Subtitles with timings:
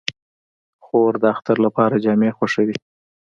[0.85, 2.77] خور د اختر لپاره جامې خوښوي.